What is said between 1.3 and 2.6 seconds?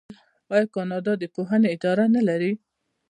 پوهنې اداره نلري؟